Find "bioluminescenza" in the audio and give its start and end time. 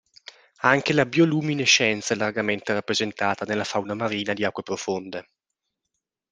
1.05-2.15